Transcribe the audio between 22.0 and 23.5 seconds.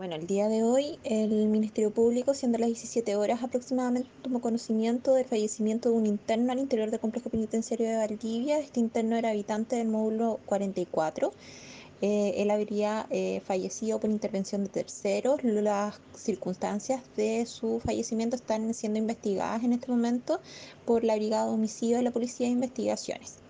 la Policía de Investigaciones.